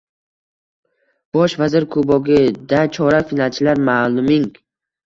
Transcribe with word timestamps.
“Bosh 1.37 1.55
vazir 1.65 1.87
kubogi”da 1.97 2.83
chorak 2.97 3.33
finalchilar 3.35 3.87
ma’lumng 3.91 4.53